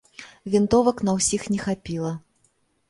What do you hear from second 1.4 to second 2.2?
не хапіла.